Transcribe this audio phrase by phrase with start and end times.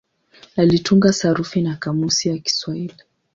[0.57, 2.95] Alitunga sarufi na kamusi ya Kiswahili.